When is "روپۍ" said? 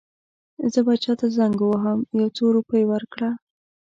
2.57-2.83